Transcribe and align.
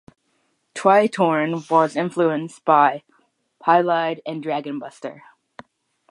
"Tritorn" 0.73 1.69
was 1.69 1.95
influenced 1.95 2.65
by 2.65 3.03
"Hydlide" 3.61 4.19
and 4.25 4.41
"Dragon 4.41 4.79
Buster". 4.79 5.21